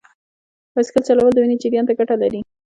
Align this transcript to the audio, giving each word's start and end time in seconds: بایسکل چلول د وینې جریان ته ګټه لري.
بایسکل 0.73 1.03
چلول 1.07 1.31
د 1.33 1.37
وینې 1.41 1.57
جریان 1.61 1.85
ته 1.89 1.93
ګټه 1.99 2.15
لري. 2.21 2.41